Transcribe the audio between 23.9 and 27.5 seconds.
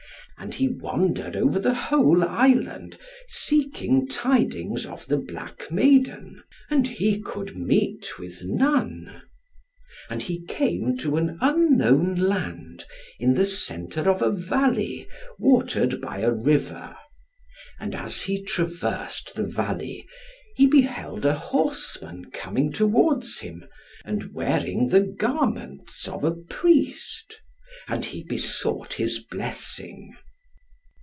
and wearing the garments of a priest,